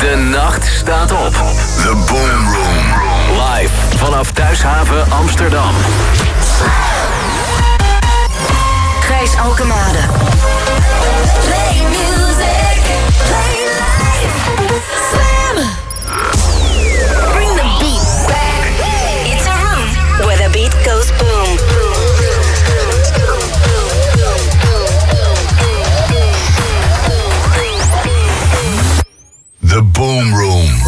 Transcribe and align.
De 0.00 0.16
nacht 0.16 0.66
staat 0.66 1.12
op. 1.12 1.32
The 1.76 1.92
Boom 2.06 2.54
Room. 2.54 2.86
Live 3.40 3.72
vanaf 3.96 4.30
Thuishaven 4.30 5.10
Amsterdam. 5.10 5.74
Gijs 9.00 9.36
Alkemade. 9.36 9.98
Play 11.44 11.82
music. 11.88 12.82
Play 13.26 13.59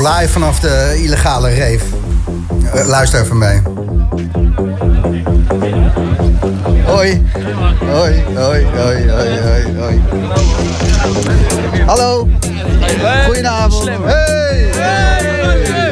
Live 0.02 0.28
vanaf 0.28 0.60
de 0.60 1.00
illegale 1.02 1.54
reef. 1.54 1.82
Eh, 2.74 2.86
luister 2.86 3.20
even 3.20 3.38
mee. 3.38 3.62
Hoi. 6.86 7.26
Hoi, 7.90 8.24
hoi, 8.34 8.64
hoi, 8.64 9.10
hoi, 9.10 9.76
hoi. 9.78 10.00
Hallo. 11.86 12.28
Goedenavond. 13.26 13.88
Hey, 14.04 14.70
hey. 14.72 15.91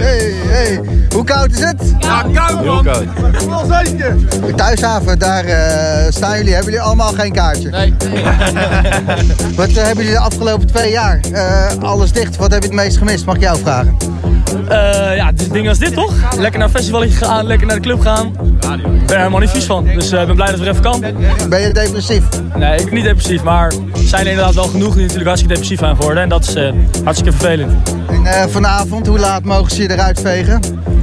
Hoe 1.15 1.25
koud 1.25 1.53
is 1.53 1.61
het? 1.61 1.95
Ja, 1.99 2.25
koud 2.35 2.65
man. 2.65 2.85
Heel 2.85 4.55
Thuishaven, 4.55 5.19
daar 5.19 5.45
eh, 5.45 6.11
staan 6.13 6.37
jullie. 6.37 6.55
Hebben 6.55 6.73
jullie 6.73 6.87
allemaal 6.87 7.13
geen 7.13 7.33
kaartje? 7.33 7.71
Nee. 7.71 7.95
Wat 9.57 9.69
eh, 9.69 9.75
hebben 9.75 10.05
jullie 10.05 10.19
de 10.19 10.19
afgelopen 10.19 10.67
twee 10.67 10.91
jaar? 10.91 11.21
Eh, 11.33 11.83
alles 11.83 12.13
dicht. 12.13 12.37
Wat 12.37 12.53
heb 12.53 12.63
je 12.63 12.69
het 12.69 12.77
meest 12.77 12.97
gemist? 12.97 13.25
Mag 13.25 13.35
ik 13.35 13.41
jou 13.41 13.59
vragen? 13.59 13.97
Eh, 14.69 15.17
ja, 15.17 15.33
dus 15.33 15.49
dingen 15.49 15.69
als 15.69 15.79
dit 15.79 15.95
toch? 15.95 16.13
Lekker 16.39 16.59
naar 16.59 16.69
een 16.69 16.75
festivaletje 16.75 17.17
gaan, 17.17 17.47
lekker 17.47 17.67
naar 17.67 17.77
de 17.77 17.83
club 17.83 18.01
gaan. 18.01 18.27
Ik 18.27 19.07
ben 19.07 19.09
er 19.09 19.17
helemaal 19.17 19.41
niet 19.41 19.51
vies 19.51 19.65
van. 19.65 19.85
Dus 19.85 20.11
eh, 20.11 20.21
ik 20.21 20.27
ben 20.27 20.35
blij 20.35 20.47
dat 20.51 20.59
het 20.59 20.65
weer 20.65 20.71
even 20.71 20.83
kan. 20.83 21.49
Ben 21.49 21.61
je 21.61 21.73
depressief? 21.73 22.25
Nee, 22.57 22.79
ik 22.79 22.85
ben 22.85 22.95
niet 22.95 23.05
depressief, 23.05 23.43
maar 23.43 23.73
er 23.73 23.77
zijn 23.95 24.25
er 24.25 24.31
inderdaad 24.31 24.55
wel 24.55 24.65
genoeg 24.65 24.93
die 24.93 25.01
natuurlijk 25.01 25.27
hartstikke 25.27 25.55
depressief 25.55 25.79
zijn 25.79 25.97
geworden. 25.97 26.23
En 26.23 26.29
dat 26.29 26.49
is 26.49 26.55
eh, 26.55 26.73
hartstikke 27.05 27.37
vervelend. 27.37 27.73
En 28.09 28.27
eh, 28.27 28.47
vanavond, 28.49 29.07
hoe 29.07 29.19
laat 29.19 29.45
mogen 29.45 29.71
ze 29.71 29.83
je 29.83 29.91
eruit 29.91 30.21
vegen? 30.21 30.61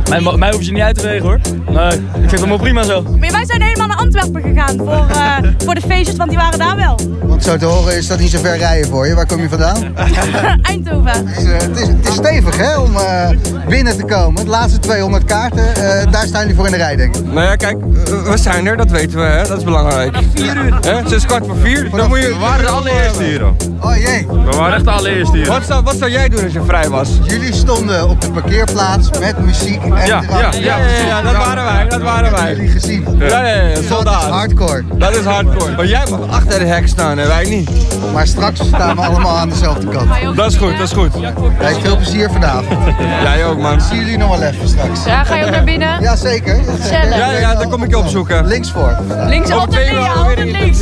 Mij, 0.09 0.37
mij 0.37 0.51
hoef 0.51 0.63
je 0.63 0.71
niet 0.71 0.81
uit 0.81 0.95
te 0.95 1.03
wegen 1.07 1.25
hoor. 1.25 1.39
Nee, 1.69 1.87
ik 1.87 2.01
vind 2.13 2.31
het 2.31 2.39
allemaal 2.39 2.57
prima 2.57 2.83
zo. 2.83 3.01
Maar 3.01 3.31
wij 3.31 3.45
zijn 3.45 3.61
helemaal 3.61 3.87
naar 3.87 3.97
Antwerpen 3.97 4.41
gegaan 4.41 4.77
voor, 4.77 5.07
eh, 5.09 5.37
voor 5.57 5.75
de 5.75 5.81
feestjes, 5.81 6.15
want 6.15 6.29
die 6.29 6.39
waren 6.39 6.59
daar 6.59 6.75
wel. 6.75 6.95
Want 7.37 7.49
zo 7.49 7.57
te 7.57 7.65
horen 7.65 7.97
is 7.97 8.07
dat 8.07 8.19
niet 8.19 8.29
zo 8.31 8.39
ver 8.39 8.57
rijden 8.57 8.89
voor 8.89 9.07
je. 9.07 9.15
Waar 9.15 9.25
kom 9.25 9.41
je 9.41 9.49
vandaan? 9.49 9.95
Eindhoven. 10.61 11.27
Het 11.27 11.37
is, 11.37 11.43
eh, 11.43 11.59
het 11.59 11.79
is, 11.79 11.87
het 11.87 12.07
is 12.07 12.13
stevig 12.13 12.57
hè, 12.57 12.77
om 12.77 12.95
eh, 12.95 13.29
binnen 13.67 13.97
te 13.97 14.03
komen. 14.03 14.43
De 14.43 14.49
laatste 14.49 14.79
200 14.79 15.23
kaarten, 15.23 15.75
eh, 15.75 16.11
daar 16.11 16.25
staan 16.25 16.41
jullie 16.41 16.55
voor 16.55 16.65
in 16.65 16.71
de 16.71 16.77
rij 16.77 16.95
denk 16.95 17.15
ik. 17.15 17.25
Nou 17.25 17.41
ja, 17.41 17.55
kijk, 17.55 17.77
we 18.23 18.37
zijn 18.37 18.67
er, 18.67 18.77
dat 18.77 18.89
weten 18.89 19.19
we, 19.19 19.25
hè? 19.25 19.47
dat 19.47 19.57
is 19.57 19.63
belangrijk. 19.63 20.17
Vier 20.33 20.55
uur. 20.57 20.77
Hè? 20.81 20.95
Het 20.95 21.11
is 21.11 21.25
kwart 21.25 21.45
voor 21.45 21.57
vier, 21.57 21.89
dan 21.89 22.07
moet 22.07 22.17
je... 22.17 22.27
We 22.27 22.35
waren 22.39 22.65
de 22.65 22.71
allereerste 22.71 23.23
hier. 23.23 23.43
Oh 23.79 23.95
jee, 23.95 24.27
We 24.27 24.57
waren 24.57 24.75
echt 24.75 24.83
de 24.83 24.91
allereerste 24.91 25.37
hier. 25.37 25.47
Wat 25.47 25.65
zou, 25.65 25.83
wat 25.83 25.95
zou 25.95 26.11
jij 26.11 26.29
doen 26.29 26.43
als 26.43 26.53
je 26.53 26.61
vrij 26.65 26.89
was? 26.89 27.09
jullie 27.23 27.53
stonden 27.53 28.09
op 28.09 28.21
de 28.21 28.31
parkeerplaats 28.31 29.09
met 29.19 29.37
muziek 29.45 29.83
en 29.83 30.05
Ja, 30.05 30.21
drank. 30.21 30.53
ja, 30.53 30.59
ja, 30.59 30.77
ja, 30.77 31.05
ja, 31.07 31.21
dat 31.21 31.35
waren 31.35 31.63
wij, 31.63 31.87
dat 31.87 32.01
waren 32.01 32.31
wij. 32.31 32.55
Jullie 32.55 32.69
gezien. 32.69 33.05
Ja, 33.19 33.45
ja, 33.45 33.53
ja, 33.55 33.73
Dat 33.73 33.81
is 33.81 34.29
hardcore. 34.29 34.83
Dat 34.97 35.15
is 35.15 35.23
hardcore. 35.25 35.75
Maar 35.75 35.85
jij 35.85 36.03
mag 36.09 36.19
achter 36.29 36.59
de 36.59 36.65
hek 36.65 36.87
staan 36.87 37.19
wij 37.27 37.43
niet. 37.43 37.69
Maar 38.13 38.27
straks 38.27 38.59
staan 38.67 38.95
we 38.95 39.01
allemaal 39.01 39.37
aan 39.37 39.49
dezelfde 39.49 39.87
kant. 39.87 40.09
Dat 40.35 40.51
is 40.51 40.57
goed, 40.57 40.77
dat 40.77 40.87
is 40.87 40.91
goed. 40.91 41.13
Hey, 41.53 41.75
veel 41.81 41.95
plezier 41.95 42.31
vanavond. 42.31 42.79
Jij 43.23 43.45
ook, 43.45 43.57
man. 43.57 43.81
Zien 43.81 43.97
jullie 43.97 44.17
nog 44.17 44.37
wel 44.37 44.47
even 44.47 44.67
straks? 44.67 45.05
Ja, 45.05 45.23
ga 45.23 45.35
je 45.35 45.45
ook 45.45 45.51
naar 45.51 45.63
binnen? 45.63 46.01
Ja, 46.01 46.15
zeker. 46.15 46.59
Ja, 46.89 47.31
ja, 47.31 47.55
daar 47.55 47.67
kom 47.67 47.83
ik 47.83 47.89
je 47.89 47.97
opzoeken. 47.97 48.47
Links 48.47 48.71
voor. 48.71 48.97
Links, 49.25 49.51
altijd 49.51 49.91
links, 49.91 50.15
altijd 50.15 50.51
links. 50.51 50.79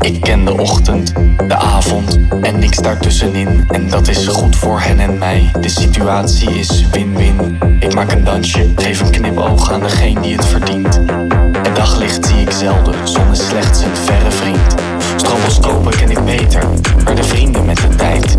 Ik 0.00 0.20
ken 0.20 0.44
de 0.44 0.58
ochtend, 0.58 1.12
de 1.48 1.56
avond 1.56 2.18
en 2.42 2.58
niks 2.58 2.76
daartussenin. 2.76 3.64
En 3.68 3.88
dat 3.88 4.08
is 4.08 4.26
goed 4.26 4.56
voor 4.56 4.80
hen 4.80 5.00
en 5.00 5.18
mij. 5.18 5.50
De 5.60 5.68
situatie 5.68 6.50
is 6.50 6.86
win-win. 6.90 7.58
Ik 7.80 7.94
maak 7.94 8.12
een 8.12 8.24
dansje, 8.24 8.72
geef 8.76 9.00
een 9.00 9.10
knipoog 9.10 9.72
aan 9.72 9.80
degene 9.80 10.20
die 10.20 10.36
het 10.36 10.46
verdient. 10.46 11.00
Het 11.62 11.76
daglicht 11.76 12.26
zie 12.26 12.40
ik 12.40 12.50
zelden, 12.50 13.08
zon 13.08 13.30
is 13.30 13.46
slechts 13.46 13.80
een 13.82 13.96
verre 13.96 14.30
vriend. 14.30 14.75
Stroboscopen 15.36 15.96
ken 15.96 16.10
ik 16.10 16.24
beter, 16.24 16.64
werden 17.04 17.24
vrienden 17.24 17.64
met 17.64 17.76
de 17.76 17.88
tijd. 17.96 18.36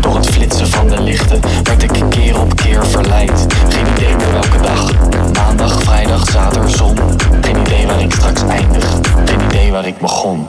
Door 0.00 0.14
het 0.14 0.26
flitsen 0.26 0.66
van 0.66 0.88
de 0.88 1.00
lichten 1.00 1.40
werd 1.62 1.82
ik 1.82 2.04
keer 2.08 2.40
op 2.40 2.56
keer 2.56 2.86
verleid. 2.86 3.46
Geen 3.68 3.86
idee 3.96 4.16
meer 4.16 4.32
welke 4.32 4.60
dag, 4.62 4.92
maandag, 5.32 5.82
vrijdag, 5.82 6.30
zaterdag, 6.30 6.70
zon. 6.70 6.96
Geen 7.40 7.56
idee 7.56 7.86
waar 7.86 8.00
ik 8.00 8.12
straks 8.12 8.42
eindig, 8.42 8.98
geen 9.24 9.40
idee 9.40 9.72
waar 9.72 9.86
ik 9.86 9.98
begon. 9.98 10.48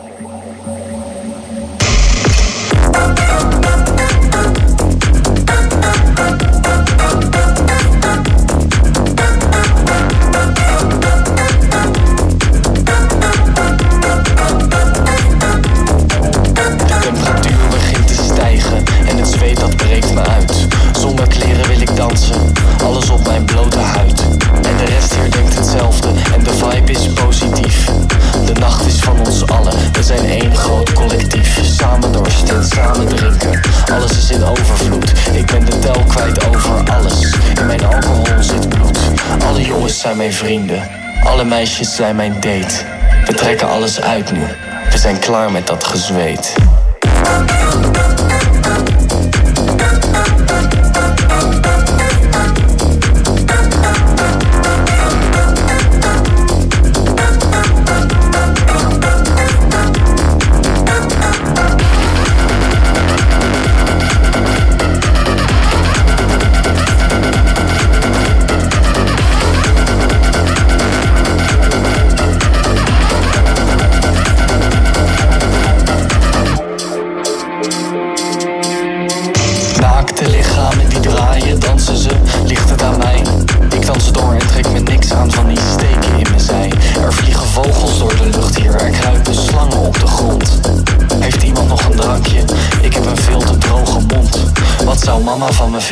We 29.99 30.05
zijn 30.05 30.25
één 30.25 30.55
groot 30.55 30.93
collectief. 30.93 31.59
Samen 31.63 32.11
dorsten, 32.11 32.65
samen 32.65 33.05
drinken, 33.05 33.61
alles 33.91 34.17
is 34.17 34.29
in 34.29 34.43
overvloed. 34.43 35.11
Ik 35.31 35.45
ben 35.45 35.65
de 35.65 35.79
tel 35.79 36.03
kwijt 36.07 36.47
over 36.47 36.89
alles, 36.91 37.35
in 37.59 37.65
mijn 37.65 37.85
alcohol 37.85 38.25
zit 38.39 38.69
bloed. 38.69 38.97
Alle 39.45 39.61
jongens 39.61 39.99
zijn 39.99 40.17
mijn 40.17 40.33
vrienden, 40.33 40.89
alle 41.23 41.43
meisjes 41.43 41.95
zijn 41.95 42.15
mijn 42.15 42.33
date. 42.33 42.85
We 43.25 43.33
trekken 43.33 43.67
alles 43.67 44.01
uit 44.01 44.31
nu, 44.31 44.43
we 44.91 44.97
zijn 44.97 45.19
klaar 45.19 45.51
met 45.51 45.67
dat 45.67 45.83
gezweet. 45.83 46.53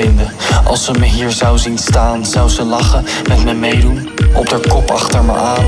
Vinden? 0.04 0.32
Als 0.66 0.86
ze 0.86 0.92
me 0.92 1.06
hier 1.06 1.32
zou 1.32 1.58
zien 1.58 1.78
staan, 1.78 2.26
zou 2.26 2.50
ze 2.50 2.64
lachen, 2.64 3.06
met 3.28 3.44
me 3.44 3.54
meedoen, 3.54 4.10
op 4.36 4.50
haar 4.50 4.68
kop 4.68 4.92
achter 4.92 5.24
me 5.24 5.34
aan. 5.34 5.66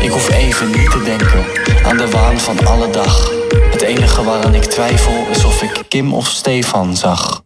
Ik 0.00 0.10
hoef 0.10 0.30
even 0.30 0.66
niet 0.66 0.90
te 0.90 1.02
denken 1.04 1.44
aan 1.84 1.96
de 1.96 2.10
waan 2.10 2.38
van 2.38 2.66
alle 2.66 2.90
dag. 2.90 3.30
Het 3.70 3.82
enige 3.82 4.24
waaraan 4.24 4.54
ik 4.54 4.64
twijfel 4.64 5.26
is 5.30 5.44
of 5.44 5.62
ik 5.62 5.84
Kim 5.88 6.14
of 6.14 6.26
Stefan 6.26 6.96
zag. 6.96 7.45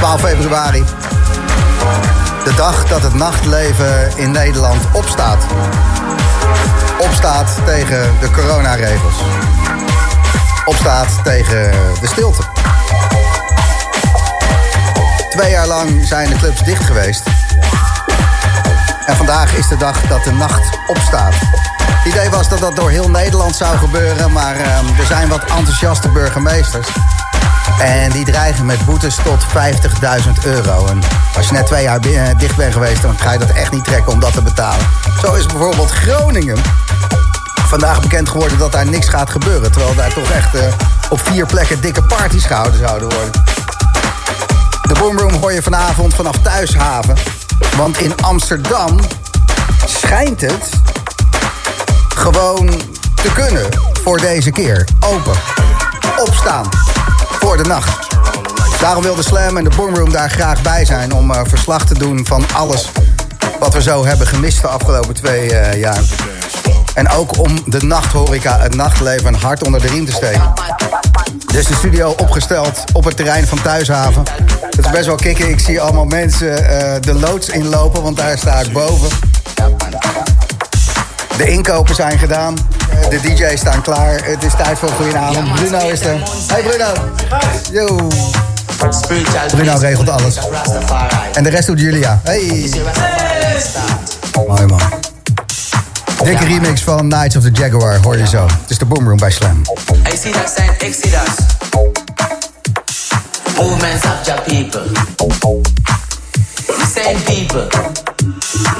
12 0.00 0.20
februari. 0.20 0.84
De 2.44 2.54
dag 2.56 2.86
dat 2.88 3.02
het 3.02 3.14
nachtleven 3.14 4.10
in 4.16 4.30
Nederland 4.30 4.82
opstaat. 4.92 5.44
Opstaat 6.98 7.58
tegen 7.64 8.14
de 8.20 8.30
coronaregels. 8.30 9.14
Opstaat 10.64 11.24
tegen 11.24 11.70
de 12.00 12.06
stilte. 12.06 12.42
Twee 15.30 15.50
jaar 15.50 15.66
lang 15.66 16.06
zijn 16.06 16.28
de 16.28 16.36
clubs 16.36 16.60
dicht 16.60 16.84
geweest. 16.84 17.22
En 19.06 19.16
vandaag 19.16 19.54
is 19.54 19.68
de 19.68 19.76
dag 19.76 20.00
dat 20.00 20.24
de 20.24 20.32
nacht 20.32 20.78
opstaat. 20.86 21.34
Het 21.34 22.12
idee 22.12 22.30
was 22.30 22.48
dat 22.48 22.58
dat 22.58 22.76
door 22.76 22.90
heel 22.90 23.10
Nederland 23.10 23.56
zou 23.56 23.78
gebeuren, 23.78 24.32
maar 24.32 24.56
ehm, 24.56 24.86
er 24.98 25.06
zijn 25.06 25.28
wat 25.28 25.44
enthousiaste 25.44 26.08
burgemeesters. 26.08 26.88
En 27.80 28.10
die 28.10 28.24
dreigen 28.24 28.66
met 28.66 28.84
boetes 28.84 29.18
tot 29.24 29.44
50.000 29.44 30.44
euro. 30.44 30.86
En 30.86 30.98
als 31.36 31.46
je 31.46 31.52
net 31.52 31.66
twee 31.66 31.82
jaar 31.82 32.00
eh, 32.00 32.38
dicht 32.38 32.56
bent 32.56 32.72
geweest, 32.72 33.02
dan 33.02 33.18
ga 33.18 33.32
je 33.32 33.38
dat 33.38 33.50
echt 33.50 33.72
niet 33.72 33.84
trekken 33.84 34.12
om 34.12 34.20
dat 34.20 34.32
te 34.32 34.42
betalen. 34.42 34.86
Zo 35.22 35.34
is 35.34 35.46
bijvoorbeeld 35.46 35.90
Groningen 35.90 36.56
vandaag 37.70 38.00
bekend 38.00 38.28
geworden 38.28 38.58
dat 38.58 38.72
daar 38.72 38.86
niks 38.86 39.08
gaat 39.08 39.30
gebeuren. 39.30 39.72
Terwijl 39.72 39.94
daar 39.94 40.12
toch 40.12 40.30
echt 40.30 40.54
eh, 40.54 40.62
op 41.10 41.20
vier 41.26 41.46
plekken 41.46 41.80
dikke 41.80 42.02
parties 42.02 42.44
gehouden 42.44 42.78
zouden 42.78 43.08
worden. 43.08 43.32
De 44.82 44.94
Boomroom 44.98 45.32
hoor 45.32 45.52
je 45.52 45.62
vanavond 45.62 46.14
vanaf 46.14 46.38
Thuishaven. 46.42 47.16
Want 47.76 48.00
in 48.00 48.22
Amsterdam 48.22 48.98
schijnt 49.84 50.40
het 50.40 50.68
gewoon 52.14 52.70
te 53.14 53.32
kunnen 53.32 53.68
voor 54.02 54.20
deze 54.20 54.50
keer. 54.50 54.88
Open. 55.00 55.34
Opstaan. 56.16 56.68
Voor 57.40 57.56
de 57.56 57.64
nacht. 57.64 58.16
Daarom 58.80 59.02
wil 59.02 59.14
de 59.14 59.22
Slam 59.22 59.56
en 59.56 59.64
de 59.64 59.70
Boomroom 59.76 60.12
daar 60.12 60.30
graag 60.30 60.62
bij 60.62 60.84
zijn... 60.84 61.12
om 61.12 61.30
eh, 61.30 61.40
verslag 61.44 61.84
te 61.86 61.94
doen 61.94 62.26
van 62.26 62.44
alles 62.54 62.90
wat 63.58 63.74
we 63.74 63.82
zo 63.82 64.04
hebben 64.04 64.26
gemist 64.26 64.60
de 64.60 64.68
afgelopen 64.68 65.14
twee 65.14 65.54
eh, 65.54 65.80
jaar. 65.80 66.02
En 66.94 67.10
ook 67.10 67.38
om 67.38 67.58
de 67.66 67.82
nachthoreca, 67.82 68.58
het 68.58 68.74
nachtleven, 68.74 69.34
hart 69.34 69.64
onder 69.64 69.80
de 69.80 69.88
riem 69.88 70.06
te 70.06 70.12
steken. 70.12 70.52
Dus 71.52 71.66
de 71.66 71.74
studio 71.74 72.14
opgesteld 72.16 72.84
op 72.92 73.04
het 73.04 73.16
terrein 73.16 73.46
van 73.46 73.62
Thuishaven. 73.62 74.22
Het 74.60 74.78
is 74.78 74.90
best 74.90 75.06
wel 75.06 75.16
kicken. 75.16 75.48
Ik 75.48 75.60
zie 75.60 75.80
allemaal 75.80 76.04
mensen 76.04 76.68
eh, 76.68 77.00
de 77.00 77.14
loods 77.14 77.48
inlopen, 77.48 78.02
want 78.02 78.16
daar 78.16 78.38
sta 78.38 78.60
ik 78.60 78.72
boven. 78.72 79.08
De 81.40 81.50
inkopen 81.50 81.94
zijn 81.94 82.18
gedaan. 82.18 82.56
Eh, 82.90 83.08
De 83.10 83.20
DJ's 83.20 83.60
staan 83.60 83.82
klaar. 83.82 84.24
Het 84.24 84.44
is 84.44 84.52
tijd 84.56 84.78
voor 84.78 84.88
een 84.88 84.94
goede 84.94 85.16
avond. 85.16 85.52
Bruno 85.54 85.88
is 85.88 86.00
er. 86.00 86.22
Hey 86.46 86.62
Bruno. 86.62 86.92
Yo. 87.72 88.08
Bruno 89.50 89.76
regelt 89.78 90.08
alles. 90.08 90.38
En 91.32 91.42
de 91.42 91.50
rest 91.50 91.66
doet 91.66 91.80
Julia. 91.80 92.20
Hey. 92.24 92.70
Mooi 94.46 94.66
man. 94.66 94.80
Dikke 96.24 96.44
remix 96.44 96.82
van 96.82 97.08
Knights 97.08 97.36
of 97.36 97.42
the 97.42 97.50
Jaguar 97.52 97.98
hoor 98.02 98.16
je 98.16 98.26
zo. 98.26 98.42
Het 98.42 98.70
is 98.70 98.78
de 98.78 98.84
Boomroom 98.84 99.16
bij 99.16 99.30
Slam. 99.30 99.62
I 100.12 100.16
see 100.16 100.32
that 100.32 100.52
sign 100.56 100.70
Exodus. 100.78 101.34
Movements 103.56 104.04
of 104.04 104.26
your 104.26 104.42
people. 104.42 104.82
Same 106.78 107.18
people. 107.26 107.68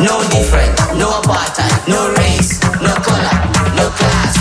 No 0.01 0.23
different. 0.31 0.79
No 0.99 1.11
apartheid. 1.21 1.89
No 1.89 2.13
race. 2.15 2.61
No 2.81 2.95
color. 3.03 3.37
No 3.77 3.89
class. 3.91 4.40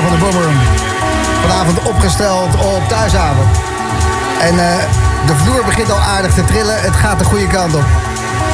Van 0.00 0.12
de 0.12 0.18
Boomroom. 0.18 0.56
Vanavond 1.40 1.82
opgesteld 1.82 2.54
op 2.54 2.88
Thuishaven. 2.88 3.46
En 4.40 4.58
eh, 4.58 4.84
de 5.26 5.34
vloer 5.34 5.64
begint 5.64 5.90
al 5.90 5.98
aardig 5.98 6.34
te 6.34 6.44
trillen. 6.44 6.80
Het 6.80 6.94
gaat 6.94 7.18
de 7.18 7.24
goede 7.24 7.46
kant 7.46 7.74
op. 7.74 7.84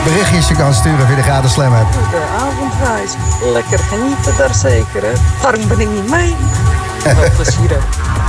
Berichtjes 0.05 0.49
je 0.49 0.55
kan 0.55 0.75
sturen 0.75 1.07
via 1.07 1.17
de 1.17 1.23
gratis 1.23 1.53
slam 1.53 1.75
app. 1.75 1.93
Goedenavond, 1.93 2.73
Gijs. 2.83 3.13
Lekker 3.53 3.79
genieten 3.79 4.37
daar 4.39 4.55
zeker, 4.55 5.03
hè? 5.03 5.13
Waarom 5.43 5.69
ben 5.69 5.81
ik 5.81 5.89
niet 5.91 6.11
mee? 6.11 6.37
Veel 7.17 7.31
plezier? 7.37 7.79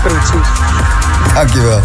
Groetjes. 0.05 0.47
Dankjewel. 1.33 1.81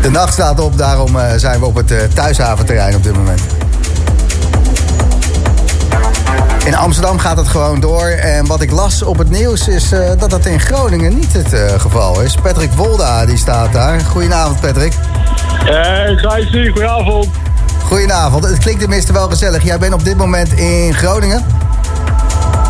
De 0.00 0.10
nacht 0.10 0.32
staat 0.32 0.60
op, 0.60 0.78
daarom 0.78 1.18
eh, 1.18 1.32
zijn 1.36 1.60
we 1.60 1.66
op 1.66 1.74
het 1.74 1.90
eh, 1.90 1.98
thuishaventerrein 2.14 2.96
op 2.96 3.02
dit 3.02 3.16
moment. 3.16 3.40
In 6.64 6.74
Amsterdam 6.74 7.18
gaat 7.18 7.36
het 7.36 7.48
gewoon 7.48 7.80
door. 7.80 8.06
En 8.06 8.46
wat 8.46 8.60
ik 8.60 8.70
las 8.70 9.02
op 9.02 9.18
het 9.18 9.30
nieuws 9.30 9.68
is 9.68 9.92
eh, 9.92 10.10
dat 10.18 10.30
dat 10.30 10.46
in 10.46 10.60
Groningen 10.60 11.14
niet 11.14 11.32
het 11.32 11.52
eh, 11.52 11.80
geval 11.80 12.20
is. 12.20 12.34
Patrick 12.34 12.72
Wolda 12.72 13.26
die 13.26 13.36
staat 13.36 13.72
daar. 13.72 14.00
Goedenavond 14.00 14.60
Patrick. 14.60 14.92
Hey, 15.64 16.16
Gijsie, 16.16 16.70
goedenavond. 16.70 17.28
Goedenavond. 17.84 18.44
Het 18.44 18.58
klinkt 18.58 18.80
tenminste 18.80 19.12
wel 19.12 19.28
gezellig. 19.28 19.64
Jij 19.64 19.78
bent 19.78 19.94
op 19.94 20.04
dit 20.04 20.16
moment 20.16 20.52
in 20.52 20.94
Groningen. 20.94 21.44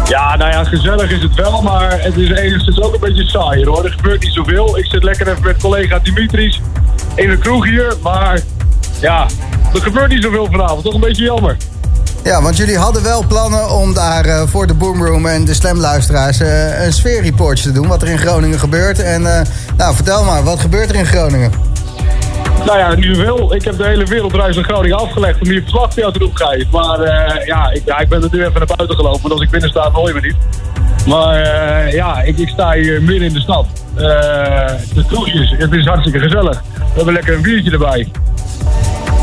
Ja, 0.08 0.36
nou 0.36 0.50
ja, 0.50 0.64
gezellig 0.64 1.10
is 1.10 1.22
het 1.22 1.34
wel, 1.34 1.62
maar 1.62 2.02
het 2.02 2.16
is 2.16 2.30
enigszins 2.30 2.80
ook 2.80 2.94
een 2.94 3.00
beetje 3.00 3.24
saai 3.24 3.64
hoor. 3.64 3.84
Er 3.84 3.92
gebeurt 3.92 4.22
niet 4.22 4.32
zoveel. 4.32 4.78
Ik 4.78 4.86
zit 4.86 5.02
lekker 5.02 5.28
even 5.28 5.42
met 5.42 5.60
collega 5.60 5.98
Dimitris 5.98 6.60
in 7.14 7.30
een 7.30 7.38
kroeg 7.38 7.64
hier, 7.64 7.94
maar 8.02 8.40
ja, 9.00 9.26
er 9.74 9.82
gebeurt 9.82 10.08
niet 10.08 10.22
zoveel 10.22 10.46
vanavond. 10.50 10.84
Toch 10.84 10.94
een 10.94 11.00
beetje 11.00 11.24
jammer. 11.24 11.56
Ja, 12.24 12.42
want 12.42 12.56
jullie 12.56 12.78
hadden 12.78 13.02
wel 13.02 13.24
plannen 13.26 13.70
om 13.70 13.94
daar 13.94 14.24
eh, 14.24 14.42
voor 14.46 14.66
de 14.66 14.74
Boomroom 14.74 15.26
en 15.26 15.44
de 15.44 15.54
Slamluisteraars 15.54 16.40
eh, 16.40 16.84
een 16.84 16.92
sfeerreportje 16.92 17.64
te 17.64 17.72
doen. 17.72 17.86
Wat 17.86 18.02
er 18.02 18.08
in 18.08 18.18
Groningen 18.18 18.58
gebeurt. 18.58 19.02
En 19.02 19.36
eh, 19.36 19.42
nou, 19.76 19.94
vertel 19.94 20.24
maar, 20.24 20.44
wat 20.44 20.60
gebeurt 20.60 20.90
er 20.90 20.96
in 20.96 21.06
Groningen? 21.06 21.52
Nou 22.66 22.78
ja, 22.78 22.94
niet 22.94 23.16
zoveel. 23.16 23.54
Ik 23.54 23.64
heb 23.64 23.76
de 23.76 23.84
hele 23.84 24.04
wereldreis 24.04 24.56
naar 24.56 24.64
Groningen 24.64 24.98
afgelegd 24.98 25.40
om 25.40 25.48
hier 25.48 25.60
verslag 25.60 25.92
te 25.92 26.18
doen. 26.18 26.32
Maar 26.70 27.00
ja, 27.46 27.70
ik, 27.70 27.82
ja, 27.84 27.98
ik 27.98 28.08
ben 28.08 28.22
er 28.22 28.28
nu 28.32 28.40
even 28.40 28.58
naar 28.58 28.76
buiten 28.76 28.96
gelopen, 28.96 29.20
want 29.20 29.32
als 29.32 29.42
ik 29.42 29.50
binnen 29.50 29.70
sta, 29.70 29.90
hoor 29.90 30.08
je 30.08 30.14
me 30.14 30.20
niet. 30.20 30.36
Maar 31.06 31.38
ja, 31.94 32.22
ik, 32.22 32.38
ik 32.38 32.48
sta 32.48 32.72
hier 32.72 33.02
midden 33.02 33.26
in 33.26 33.32
de 33.32 33.40
stad. 33.40 33.66
De 34.94 35.04
kroegjes, 35.08 35.54
het 35.58 35.72
is 35.72 35.86
hartstikke 35.86 36.18
gezellig. 36.18 36.62
We 36.76 36.94
hebben 36.94 37.14
lekker 37.14 37.34
een 37.34 37.42
biertje 37.42 37.70
erbij. 37.70 38.08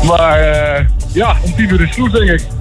Maar 0.04 0.38
ja, 1.12 1.36
om 1.42 1.54
tien 1.54 1.70
uur 1.70 1.82
is 1.82 1.96
het 1.96 2.12
denk 2.12 2.30
ik. 2.30 2.59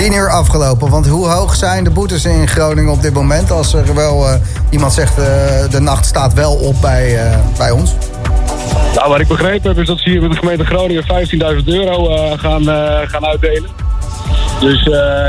Tien 0.00 0.12
uur 0.12 0.30
afgelopen, 0.30 0.90
want 0.90 1.06
hoe 1.06 1.26
hoog 1.26 1.54
zijn 1.54 1.84
de 1.84 1.90
boetes 1.90 2.24
in 2.24 2.48
Groningen 2.48 2.92
op 2.92 3.02
dit 3.02 3.12
moment? 3.12 3.50
Als 3.50 3.74
er 3.74 3.94
wel 3.94 4.28
eh, 4.28 4.34
iemand 4.70 4.92
zegt, 4.92 5.18
eh, 5.18 5.24
de 5.70 5.80
nacht 5.80 6.06
staat 6.06 6.34
wel 6.34 6.52
op 6.52 6.80
bij, 6.80 7.16
eh, 7.16 7.38
bij 7.58 7.70
ons. 7.70 7.92
Nou, 8.94 9.08
wat 9.08 9.20
ik 9.20 9.28
begrepen 9.28 9.68
heb 9.68 9.78
is 9.78 9.86
dat 9.86 9.98
ze 9.98 10.10
hier 10.10 10.20
met 10.20 10.30
de 10.30 10.36
gemeente 10.36 10.64
Groningen 10.64 11.04
15.000 11.04 11.68
euro 11.68 12.16
gaan, 12.36 12.64
gaan 13.08 13.26
uitdelen. 13.26 13.70
Dus 14.60 14.82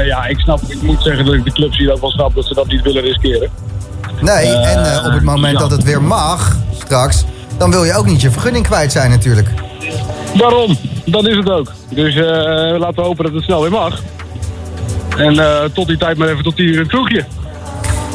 ja, 0.06 0.26
ik 0.26 0.40
snap, 0.40 0.62
ik 0.68 0.82
moet 0.82 1.04
zeggen 1.04 1.26
dat 1.26 1.34
ik 1.34 1.46
de 1.46 1.52
clubs 1.52 1.78
hier 1.78 1.92
ook 1.92 2.02
wel 2.02 2.12
snap 2.12 2.36
dat 2.36 2.46
ze 2.46 2.54
dat 2.54 2.68
niet 2.68 2.82
willen 2.82 3.02
riskeren. 3.02 3.50
Nee, 4.22 4.48
en 4.48 5.06
op 5.06 5.14
het 5.14 5.24
moment 5.24 5.60
dat 5.60 5.72
het 5.72 5.84
weer 5.84 6.02
mag, 6.02 6.58
straks... 6.74 7.26
dan 7.58 7.72
wil 7.72 7.84
je 7.84 7.94
ook 7.94 8.06
niet 8.06 8.22
je 8.22 8.32
vergunning 8.32 8.68
kwijt 8.68 8.92
zijn 8.92 9.10
natuurlijk. 9.10 9.50
Daarom, 10.38 10.78
dat 11.06 11.28
is 11.28 11.36
het 11.36 11.50
ook. 11.50 11.72
Dus 11.90 12.16
laten 12.80 12.96
we 12.96 13.02
hopen 13.02 13.24
dat 13.24 13.34
het 13.34 13.44
snel 13.44 13.62
weer 13.62 13.72
mag. 13.72 14.02
En 15.18 15.40
eh, 15.40 15.64
tot 15.74 15.88
die 15.88 15.98
tijd 15.98 16.18
maar 16.18 16.28
even 16.28 16.44
tot 16.44 16.58
hier 16.58 16.80
een 16.80 16.88
kroegje. 16.88 17.26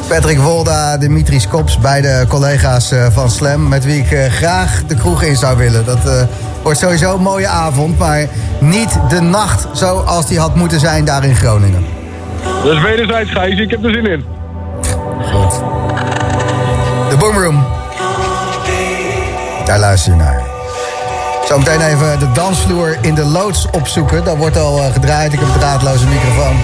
Patrick 0.08 0.38
Wolda, 0.38 0.96
Dimitris 0.96 1.48
Kops, 1.48 1.78
beide 1.78 2.24
collega's 2.28 2.90
eh, 2.90 3.06
van 3.10 3.30
Slam... 3.30 3.68
met 3.68 3.84
wie 3.84 3.98
ik 3.98 4.10
eh, 4.10 4.30
graag 4.30 4.84
de 4.86 4.94
kroeg 4.94 5.22
in 5.22 5.36
zou 5.36 5.56
willen. 5.56 5.84
Dat 5.84 6.28
wordt 6.62 6.78
sowieso 6.78 7.14
een 7.14 7.22
mooie 7.22 7.48
avond, 7.48 7.98
maar 7.98 8.26
niet 8.60 8.98
de 9.08 9.20
nacht 9.20 9.66
zoals 9.72 10.26
die 10.26 10.38
had 10.38 10.54
moeten 10.54 10.80
zijn 10.80 11.04
daar 11.04 11.24
in 11.24 11.34
Groningen. 11.34 11.84
Dus 12.62 12.80
wederzijds, 12.80 13.30
Gijs, 13.30 13.58
ik 13.58 13.70
heb 13.70 13.84
er 13.84 13.92
zin 13.92 14.06
in. 14.06 14.24
Goed. 15.22 15.60
De 17.10 17.16
Boomroom. 17.18 17.64
Daar 19.64 19.78
luister 19.78 20.12
je 20.12 20.18
naar. 20.18 20.42
Zometeen 21.48 21.80
even 21.80 22.18
de 22.18 22.32
dansvloer 22.32 22.96
in 23.00 23.14
de 23.14 23.24
loods 23.24 23.66
opzoeken. 23.70 24.24
Dat 24.24 24.36
wordt 24.36 24.56
al 24.56 24.76
gedraaid. 24.92 25.32
Ik 25.32 25.38
heb 25.38 25.48
een 25.48 25.58
draadloze 25.58 26.06
microfoon. 26.06 26.56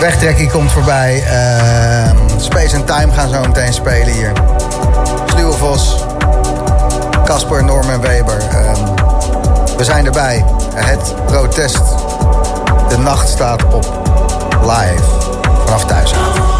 Wegtrekking 0.00 0.50
komt 0.50 0.72
voorbij. 0.72 1.22
Ehm, 1.22 2.16
Space 2.36 2.76
and 2.76 2.86
Time 2.86 3.12
gaan 3.12 3.28
zo 3.28 3.40
meteen 3.40 3.72
spelen 3.72 4.12
hier. 4.12 4.32
Sluwe 5.26 5.52
Vos. 5.52 6.04
Casper, 7.24 7.64
Norman 7.64 8.00
Weber. 8.00 8.42
Ehm, 8.50 8.84
we 9.76 9.84
zijn 9.84 10.06
erbij. 10.06 10.44
Het 10.74 11.14
protest. 11.26 11.82
De 12.88 12.98
nacht 12.98 13.28
staat 13.28 13.64
op. 13.64 13.86
Live. 14.62 15.02
Vanaf 15.64 15.84
thuishaven. 15.84 16.57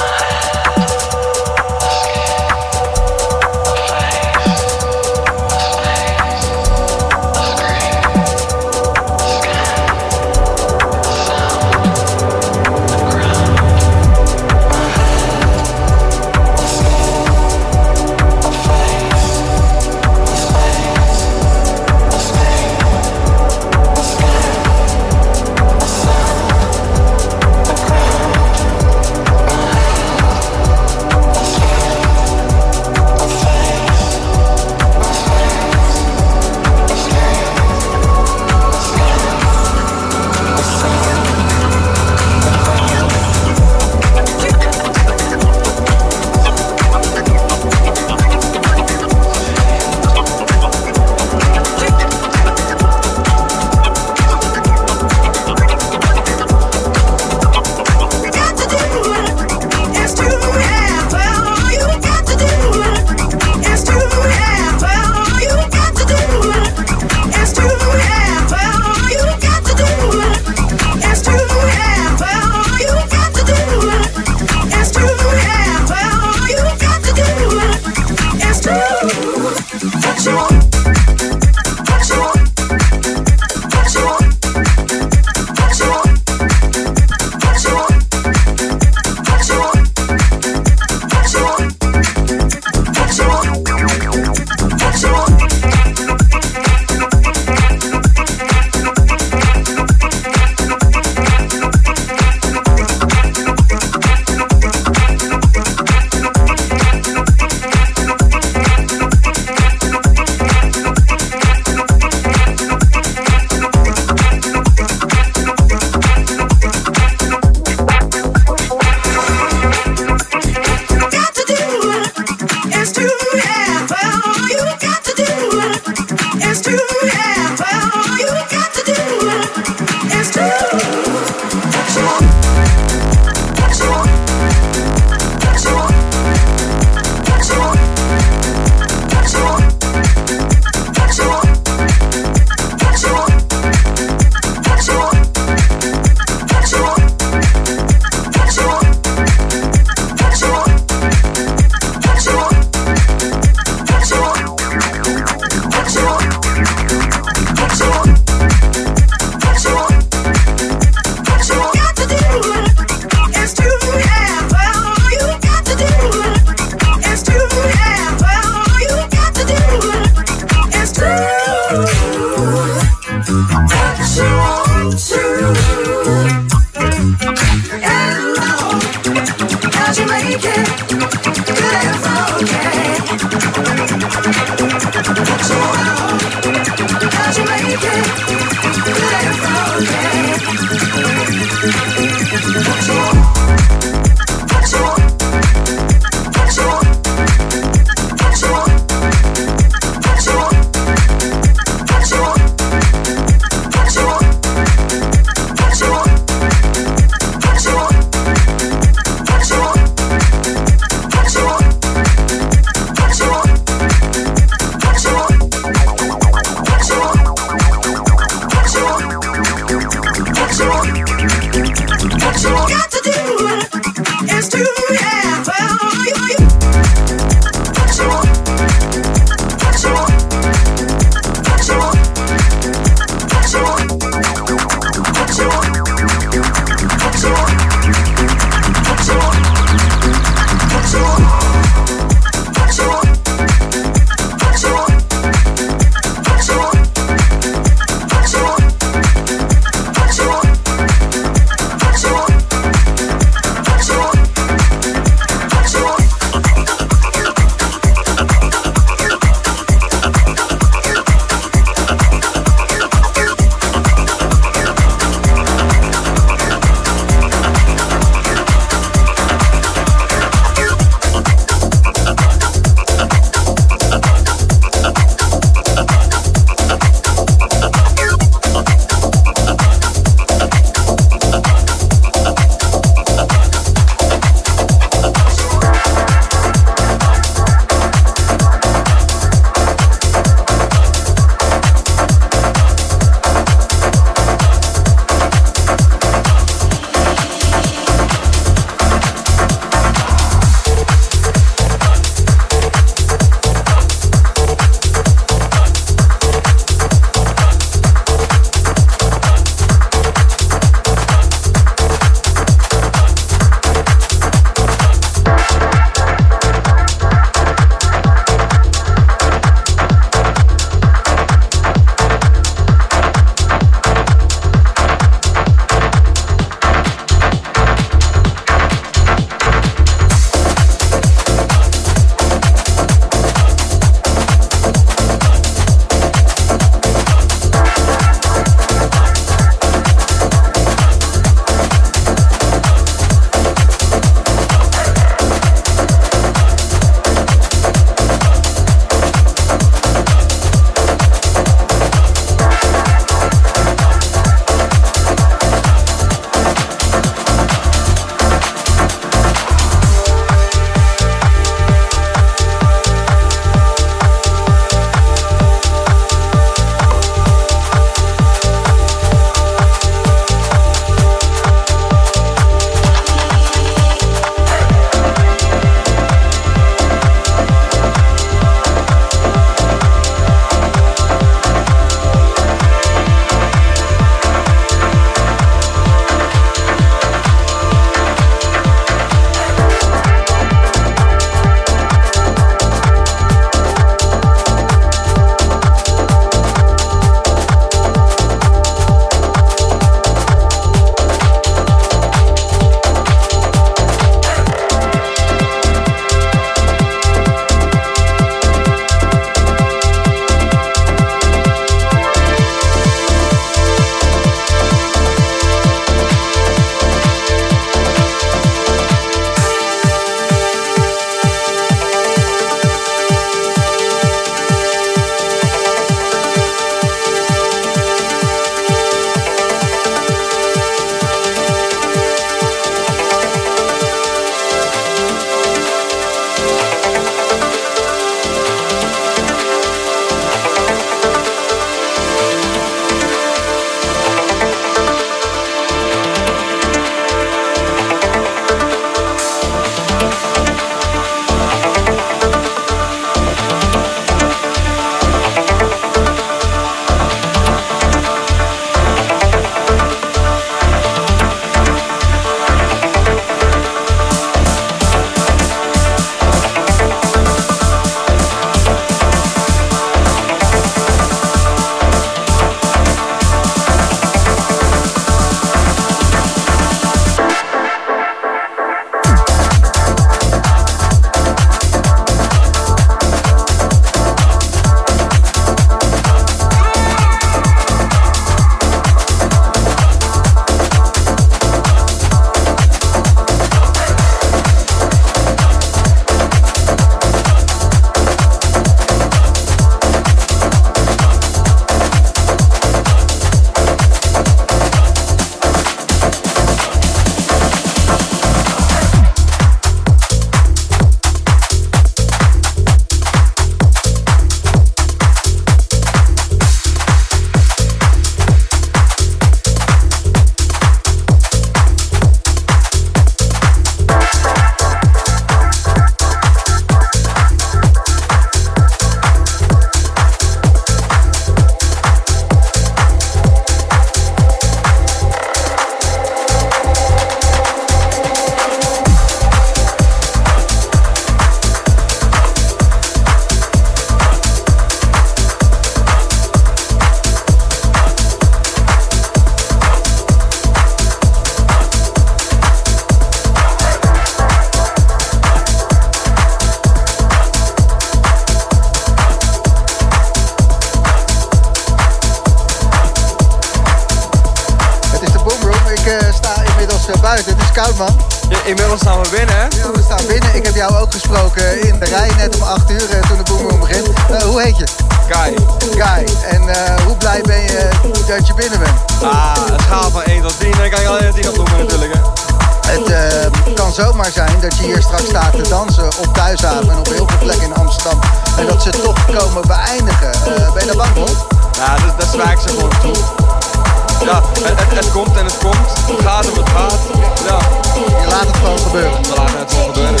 Het, 594.50 594.60
het, 594.60 594.84
het 594.84 594.92
komt 594.92 595.16
en 595.16 595.24
het 595.24 595.38
komt. 595.38 595.56
Het 595.86 596.06
gaat 596.06 596.30
om 596.30 596.36
het 596.36 596.48
gaat. 596.48 596.80
Ja. 597.26 597.38
Je 597.74 598.06
laat 598.08 598.26
het 598.26 598.36
gewoon 598.36 598.58
gebeuren. 598.58 599.02
We 599.02 599.14
laten 599.16 599.38
het 599.38 599.52
gewoon 599.52 599.74
gebeuren. 599.74 600.00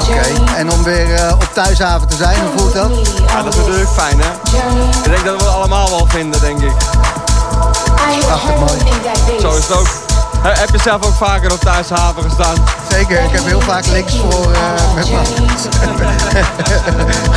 Oké. 0.00 0.54
En 0.56 0.70
om 0.70 0.82
weer 0.82 1.14
eh, 1.14 1.32
op 1.32 1.48
Thuishaven 1.52 2.08
te 2.08 2.16
zijn, 2.16 2.38
hoe 2.40 2.58
voelt 2.58 2.72
dat? 2.72 2.90
Ja, 3.26 3.42
dat 3.42 3.52
is 3.52 3.60
natuurlijk 3.60 3.90
fijn, 3.90 4.20
hè? 4.20 4.30
Ik 5.04 5.10
denk 5.10 5.24
dat 5.24 5.36
we 5.36 5.44
het 5.44 5.54
allemaal 5.54 5.90
wel 5.90 6.06
vinden, 6.08 6.40
denk 6.40 6.60
ik. 6.60 6.72
Prachtig 8.26 8.56
mooi. 8.58 8.78
Zo 9.40 9.56
is 9.56 9.66
het 9.66 9.76
ook. 9.76 10.11
He- 10.42 10.60
Heb 10.60 10.70
je 10.70 10.78
zelf 10.82 11.06
ook 11.06 11.14
vaker 11.14 11.52
op 11.52 11.60
thuishaven 11.60 12.22
gestaan? 12.22 12.54
Zeker, 12.90 13.22
ik 13.24 13.30
heb 13.30 13.44
heel 13.44 13.60
vaak 13.60 13.86
links 13.86 14.16
voor 14.16 14.52
eh, 14.52 14.94
met 14.94 15.10
me. 15.10 15.18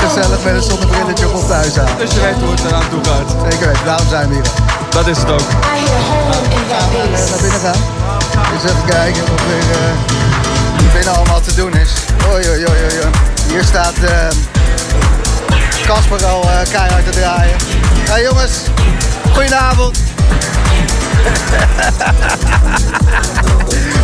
Gezellig 0.05 0.43
met 0.43 0.55
een 0.55 0.61
zonnebrilletje 0.61 1.29
op 1.29 1.47
Thuishaven. 1.47 1.97
Dus 1.97 2.11
je 2.13 2.19
weet 2.19 2.35
hoe 2.41 2.51
het 2.51 2.63
eraan 2.65 2.89
toe 2.89 3.03
gaat. 3.03 3.51
Zeker 3.51 3.67
weten, 3.67 3.85
daarom 3.85 4.07
zijn 4.09 4.27
we 4.29 4.33
hier. 4.33 4.43
Dat 4.89 5.07
is 5.07 5.17
het 5.17 5.31
ook. 5.31 5.39
Gaan 5.39 5.49
we 6.91 6.97
eh, 6.97 7.29
naar 7.29 7.39
binnen 7.41 7.59
gaan? 7.59 7.75
Eens 8.53 8.63
even 8.63 8.85
kijken 8.85 9.21
wat 9.21 9.39
er 9.39 9.71
eh, 9.71 9.77
binnen 10.93 11.15
allemaal 11.15 11.41
te 11.41 11.55
doen 11.55 11.73
is. 11.73 11.91
Oei, 12.31 12.49
oei, 12.49 12.65
oei, 12.67 12.83
oei. 12.83 13.09
Hier 13.47 13.63
staat 13.63 13.93
eh, 14.03 14.11
Casper 15.85 16.25
al 16.25 16.41
eh, 16.43 16.49
keihard 16.71 17.05
te 17.05 17.11
draaien. 17.19 17.55
Ja 18.07 18.19
jongens, 18.19 18.51
goedenavond. 19.33 19.97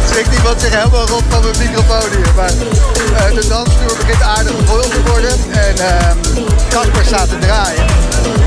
Schrikt 0.09 0.35
iemand 0.35 0.61
zich 0.61 0.75
helemaal 0.75 1.07
rond 1.07 1.23
van 1.29 1.41
mijn 1.41 1.57
microfoon 1.57 2.09
hier. 2.09 2.33
Maar 2.35 2.49
eh, 2.49 3.35
de 3.35 3.47
dansvloer 3.47 3.97
begint 3.97 4.21
aardig 4.21 4.53
vol 4.65 4.81
te 4.81 5.01
worden. 5.05 5.31
En 5.51 5.77
ehm, 5.77 6.17
Casper 6.69 7.05
staat 7.05 7.29
te 7.29 7.37
draaien. 7.37 7.85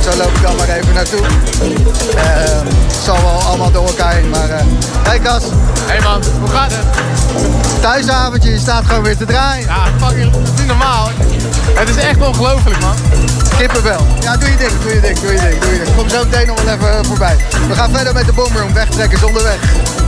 Zo 0.02 0.16
loop 0.16 0.34
ik 0.36 0.42
dan 0.42 0.56
maar 0.56 0.68
even 0.68 0.94
naartoe. 0.94 1.20
Ehm, 2.16 2.66
het 2.66 3.04
zal 3.04 3.16
wel 3.22 3.42
allemaal 3.42 3.70
door 3.70 3.86
elkaar 3.86 4.12
heen. 4.14 4.30
Maar 4.30 4.50
eh 4.50 4.64
hey 5.02 5.18
Cas. 5.18 5.42
Hey 5.86 6.00
man, 6.00 6.22
hoe 6.40 6.48
gaat 6.48 6.72
het? 6.72 6.84
Thuisavondje, 7.80 8.50
je 8.50 8.58
staat 8.58 8.84
gewoon 8.86 9.02
weer 9.02 9.16
te 9.16 9.24
draaien. 9.24 9.66
Ja, 9.66 9.86
fucking, 10.06 10.32
dat 10.32 10.42
is 10.42 10.58
niet 10.58 10.66
normaal. 10.66 11.08
Het 11.74 11.88
is 11.88 11.96
echt 11.96 12.26
ongelooflijk 12.26 12.80
man. 12.80 12.94
Kippenvel. 13.58 14.06
Ja, 14.20 14.36
doe 14.36 14.50
je 14.50 14.56
ding, 14.56 14.72
doe 14.82 14.94
je 14.94 15.00
ding, 15.00 15.18
doe 15.18 15.32
je 15.32 15.40
ding, 15.40 15.60
doe 15.60 15.72
je 15.72 15.78
ding. 15.84 15.96
Kom 15.96 16.08
zo 16.08 16.24
meteen 16.24 16.46
nog 16.46 16.62
wel 16.62 16.74
even 16.74 17.04
voorbij. 17.04 17.36
We 17.68 17.74
gaan 17.74 17.90
verder 17.90 18.14
met 18.14 18.26
de 18.26 18.32
boomroom. 18.32 18.63
Wegtrekken 18.72 19.18
is 19.18 19.24
onderweg. 19.24 20.03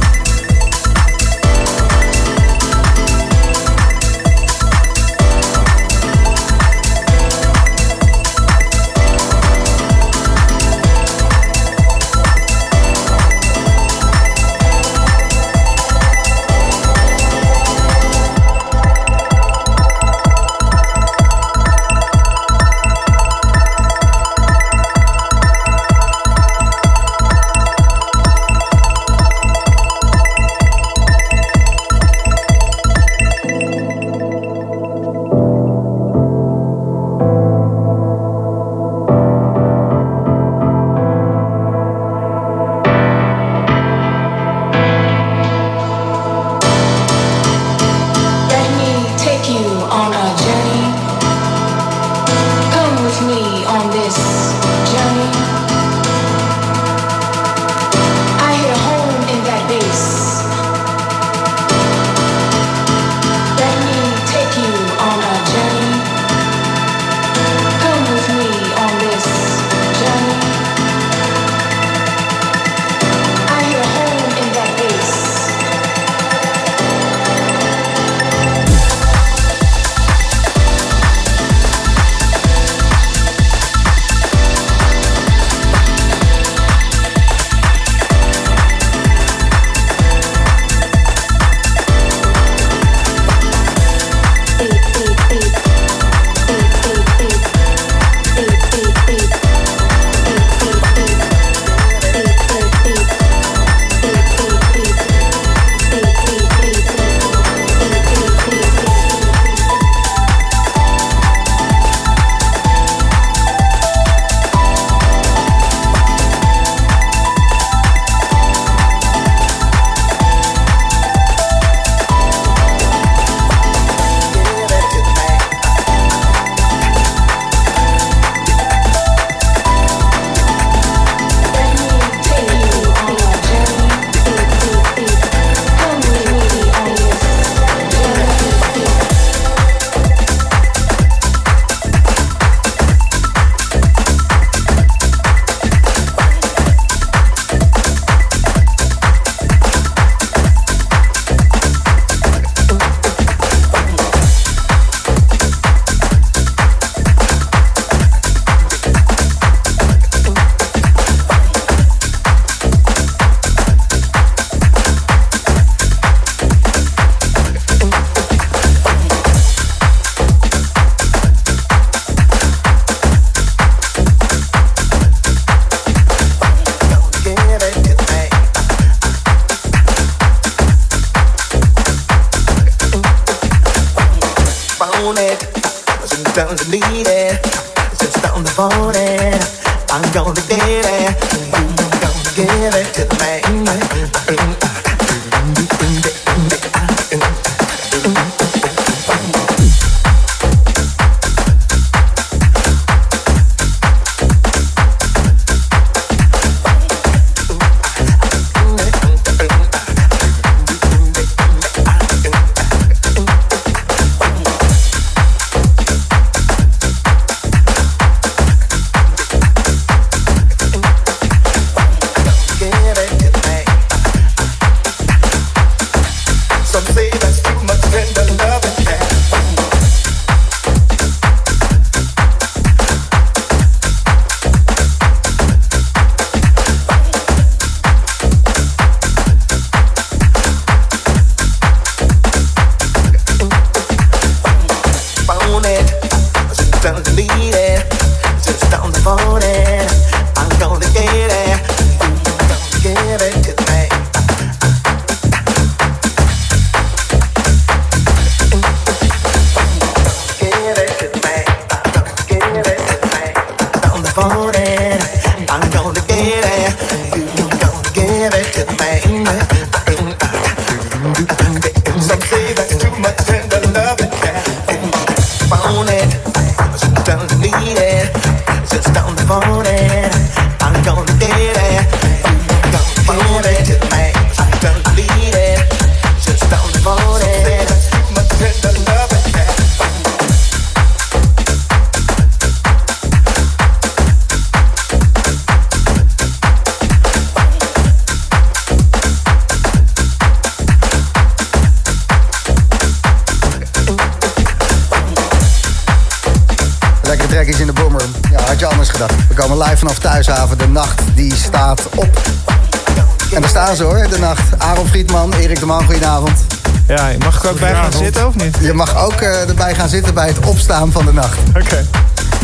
Je 318.61 318.72
mag 318.72 319.05
ook 319.05 319.20
eh, 319.20 319.49
erbij 319.49 319.74
gaan 319.74 319.88
zitten 319.88 320.14
bij 320.14 320.26
het 320.26 320.38
opstaan 320.47 320.92
van 320.92 321.05
de 321.07 321.12
nacht. 321.12 321.38
Oké. 321.49 321.86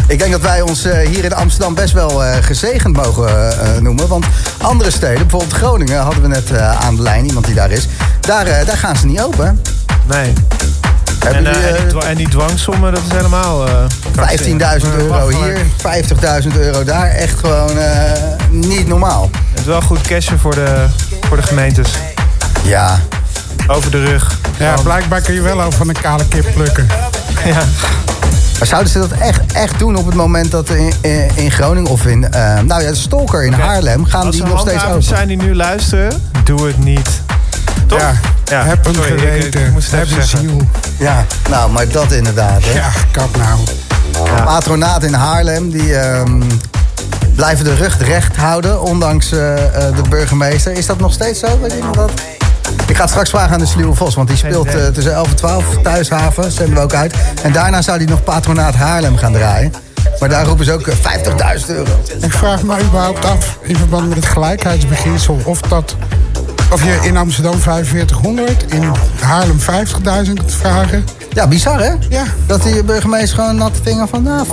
Ik 0.06 0.18
denk 0.18 0.32
dat 0.32 0.40
wij 0.40 0.60
ons 0.60 0.84
eh, 0.84 1.08
hier 1.08 1.24
in 1.24 1.34
Amsterdam 1.34 1.74
best 1.74 1.92
wel 1.92 2.24
eh, 2.24 2.36
gezegend 2.40 2.96
mogen 2.96 3.52
noemen. 3.82 4.08
Want 4.08 4.24
andere 4.58 4.90
steden, 4.90 5.18
bijvoorbeeld 5.20 5.52
Groningen, 5.52 6.00
hadden 6.00 6.22
we 6.22 6.28
net 6.28 6.52
aan 6.58 6.96
de 6.96 7.02
lijn, 7.02 7.26
iemand 7.26 7.46
die 7.46 7.54
daar 7.54 7.70
is. 7.70 7.86
Daar, 8.20 8.44
daar 8.44 8.76
gaan 8.76 8.96
ze 8.96 9.06
niet 9.06 9.20
open. 9.20 9.60
Nee. 10.08 10.32
En, 11.26 11.44
die 11.44 11.86
dwa- 11.86 12.00
en 12.02 12.16
die 12.16 12.28
dwangsommen, 12.28 12.92
dat 12.94 13.02
is 13.08 13.16
helemaal... 13.16 13.66
eh, 13.68 13.74
15.000 14.80 14.86
euro 14.98 15.28
hier, 15.28 15.58
50.000 16.42 16.58
euro 16.58 16.84
daar. 16.84 17.08
Echt 17.10 17.38
gewoon 17.38 17.70
niet 18.50 18.86
normaal. 18.88 19.30
Het 19.50 19.58
is 19.60 19.66
wel 19.66 19.80
goed 19.80 20.00
cashen 20.00 20.38
voor 20.38 20.54
de, 20.54 20.86
voor 21.28 21.36
de 21.36 21.42
gemeentes. 21.42 21.88
Ja. 22.62 23.00
Over 23.66 23.90
de 23.90 24.04
rug. 24.04 24.38
Ja, 24.58 24.74
blijkbaar 24.82 25.20
kun 25.20 25.34
je 25.34 25.40
wel 25.40 25.60
over 25.62 25.78
van 25.78 25.88
een 25.88 26.00
kale 26.00 26.24
kip 26.28 26.46
plukken. 26.54 26.86
Ja. 27.44 27.62
Maar 28.58 28.66
zouden 28.70 28.92
ze 28.92 28.98
dat 28.98 29.10
echt, 29.10 29.52
echt 29.52 29.78
doen 29.78 29.96
op 29.96 30.06
het 30.06 30.14
moment 30.14 30.50
dat 30.50 30.68
in, 30.68 30.92
in, 31.00 31.30
in 31.34 31.50
Groningen 31.50 31.90
of 31.90 32.06
in... 32.06 32.30
eh, 32.32 32.60
nou 32.60 32.82
ja, 32.82 32.88
de 32.88 32.94
Stalker 32.96 33.44
in 33.44 33.52
Haarlem, 33.52 34.04
gaan 34.04 34.26
Als 34.26 34.36
die 34.36 34.44
nog 34.44 34.60
steeds 34.60 34.84
open? 34.84 35.02
zijn 35.02 35.28
die 35.28 35.36
nu 35.36 35.54
luisteren, 35.54 36.22
doe 36.44 36.66
het 36.66 36.78
niet. 36.78 37.20
Toch? 37.86 37.98
Ja, 38.00 38.12
Ja, 38.44 38.64
heb 38.64 38.86
een 38.86 38.94
sorry, 38.94 39.12
ik- 39.12 39.18
ik- 39.22 39.28
geweten, 39.28 39.60
ik 39.66 39.70
moest 39.72 39.90
het 39.90 40.08
heb 40.08 40.18
een 40.18 40.26
ziel. 40.26 40.60
Ja, 40.98 41.24
nou, 41.50 41.70
maar 41.70 41.88
dat 41.88 42.12
inderdaad. 42.12 42.64
Hè. 42.64 42.72
Ja, 42.72 42.90
kap 43.10 43.36
nou. 43.36 43.58
Patronaat 44.44 45.02
in 45.02 45.12
Haarlem, 45.14 45.70
die 45.70 45.96
ehm, 45.96 46.42
blijven 47.34 47.64
de 47.64 47.74
rug 47.74 47.98
recht 47.98 48.36
houden, 48.36 48.82
ondanks 48.82 49.32
eh, 49.32 49.54
eh, 49.88 49.96
de 49.96 50.08
burgemeester. 50.08 50.72
Is 50.72 50.86
dat 50.86 50.98
nog 50.98 51.12
steeds 51.12 51.40
zo? 51.40 51.60
Weet 51.60 51.72
iemand 51.72 51.94
dat? 51.94 52.10
Ik 52.86 52.96
ga 52.96 53.02
het 53.02 53.10
straks 53.10 53.30
vragen 53.30 53.52
aan 53.52 53.58
de 53.58 53.66
Sluwe 53.66 53.94
Vos, 53.94 54.14
want 54.14 54.28
die 54.28 54.36
speelt 54.36 54.74
eh, 54.74 54.86
tussen 54.86 55.14
11 55.14 55.28
en 55.28 55.36
12 55.36 55.64
thuishaven, 55.82 56.52
zenden 56.52 56.74
we 56.74 56.80
ook 56.80 56.94
uit. 56.94 57.14
En 57.42 57.52
daarna 57.52 57.82
zou 57.82 57.96
hij 57.96 58.06
nog 58.06 58.24
Patronaat 58.24 58.74
Haarlem 58.74 59.16
gaan 59.16 59.32
draaien. 59.32 59.72
Maar 60.20 60.28
daar 60.28 60.44
roepen 60.44 60.64
ze 60.64 60.72
ook 60.72 60.86
eh, 60.86 60.94
50.000 61.60 61.66
euro. 61.66 61.90
Ik 62.20 62.32
vraag 62.32 62.62
me 62.62 62.80
überhaupt 62.80 63.24
af, 63.24 63.58
in 63.62 63.76
verband 63.76 64.08
met 64.08 64.16
het 64.16 64.26
gelijkheidsbeginsel, 64.26 65.40
of 65.44 65.60
dat. 65.60 65.96
Of 66.72 66.84
je 66.84 66.98
in 67.02 67.16
Amsterdam 67.16 67.58
4500, 67.58 68.64
in 68.72 68.82
Haarlem 69.20 69.58
50.000 69.60 70.32
kunt 70.34 70.54
vragen. 70.54 71.04
Ja, 71.32 71.48
bizar 71.48 71.80
hè? 71.80 71.92
Ja. 72.08 72.24
Dat 72.46 72.62
die 72.62 72.84
burgemeester 72.84 73.38
gewoon 73.38 73.56
nat 73.56 73.72
vinger 73.82 74.08
van, 74.08 74.22
nou, 74.22 74.46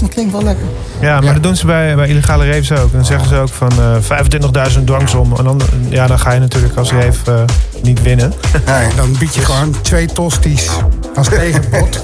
50.000 0.00 0.08
klinkt 0.08 0.32
wel 0.32 0.42
lekker. 0.42 0.64
Ja, 1.00 1.20
maar 1.20 1.32
dat 1.32 1.42
doen 1.42 1.56
ze 1.56 1.66
bij, 1.66 1.94
bij 1.94 2.08
illegale 2.08 2.50
raves 2.50 2.72
ook. 2.72 2.92
Dan 2.92 3.04
zeggen 3.04 3.28
ze 3.28 3.36
ook 3.36 3.48
van 3.48 3.70
eh 3.70 4.72
25.000 4.72 4.84
dwangsom. 4.84 5.36
En 5.36 5.44
dan, 5.44 5.60
ja, 5.88 6.06
dan 6.06 6.18
ga 6.18 6.32
je 6.32 6.40
natuurlijk 6.40 6.76
als 6.76 6.92
rave 6.92 7.32
eh, 7.32 7.82
niet 7.82 8.02
winnen. 8.02 8.32
Nee. 8.66 8.94
Dan 8.96 9.16
bied 9.18 9.34
je 9.34 9.40
gewoon 9.40 9.74
twee 9.82 10.06
tosties 10.06 10.68
als 11.14 11.28
tegenpot. 11.38 12.02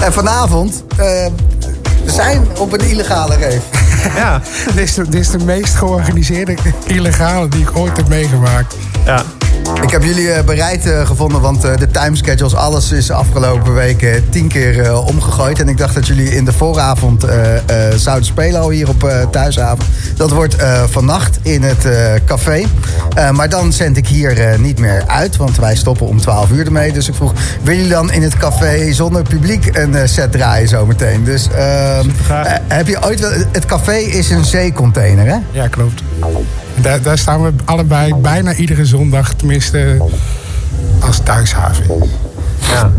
En 0.00 0.12
vanavond, 0.12 0.84
eh, 0.96 1.26
zijn 2.06 2.46
op 2.58 2.72
een 2.72 2.88
illegale 2.90 3.34
rave. 3.34 3.60
Ja. 4.16 4.40
dit, 4.74 4.84
is 4.84 4.94
de, 4.94 5.08
dit 5.08 5.20
is 5.20 5.30
de 5.30 5.38
meest 5.38 5.74
georganiseerde 5.74 6.56
illegale 6.86 7.48
die 7.48 7.60
ik 7.60 7.76
ooit 7.76 7.96
heb 7.96 8.08
meegemaakt. 8.08 8.74
Ja. 9.04 9.22
Ik 9.82 9.90
heb 9.90 10.02
jullie 10.02 10.32
eh, 10.32 10.44
bereid 10.44 10.86
eh, 10.86 11.06
gevonden, 11.06 11.40
want 11.40 11.64
eh, 11.64 11.76
de 11.76 11.86
timeschedules, 11.90 12.54
alles 12.54 12.92
is 12.92 13.10
afgelopen 13.10 13.74
week 13.74 14.22
tien 14.30 14.48
keer 14.48 14.80
eh, 14.80 15.06
omgegooid. 15.06 15.60
En 15.60 15.68
ik 15.68 15.78
dacht 15.78 15.94
dat 15.94 16.06
jullie 16.06 16.34
in 16.36 16.44
de 16.44 16.52
vooravond 16.52 17.24
eh, 17.24 17.56
eh, 17.56 17.94
zouden 17.96 18.24
spelen 18.26 18.60
al 18.60 18.70
hier 18.70 18.88
op 18.88 19.04
eh, 19.04 19.26
Thuishaven. 19.30 19.84
Dat 20.16 20.30
wordt 20.30 20.56
eh, 20.56 20.82
vannacht 20.90 21.38
in 21.42 21.62
het 21.62 21.84
eh, 21.84 22.12
café. 22.26 22.64
Eh, 23.14 23.30
maar 23.30 23.48
dan 23.48 23.72
zend 23.72 23.96
ik 23.96 24.06
hier 24.06 24.38
eh, 24.40 24.58
niet 24.58 24.78
meer 24.78 25.04
uit, 25.06 25.36
want 25.36 25.56
wij 25.56 25.76
stoppen 25.76 26.06
om 26.06 26.20
12 26.20 26.50
uur 26.50 26.66
ermee. 26.66 26.92
Dus 26.92 27.08
ik 27.08 27.14
vroeg, 27.14 27.32
willen 27.62 27.74
jullie 27.82 27.92
dan 27.94 28.12
in 28.12 28.22
het 28.22 28.36
café 28.36 28.92
zonder 28.92 29.22
publiek 29.22 29.76
een 29.76 30.08
set 30.08 30.32
draaien 30.32 30.68
zometeen? 30.68 31.24
Dus 31.24 31.46
heb 32.68 32.86
je 32.86 33.04
ooit 33.04 33.20
wel... 33.20 33.30
Het 33.52 33.66
café 33.66 33.96
is 33.96 34.30
een 34.30 34.44
zeecontainer, 34.44 35.26
hè? 35.26 35.36
Ja, 35.50 35.68
klopt. 35.68 36.02
Daar, 36.74 37.02
daar 37.02 37.18
staan 37.18 37.42
we 37.42 37.52
allebei 37.64 38.14
bijna 38.14 38.54
iedere 38.54 38.86
zondag, 38.86 39.34
tenminste 39.34 40.02
als 41.00 41.20
thuishaven. 41.24 41.84
Ja. 42.72 42.92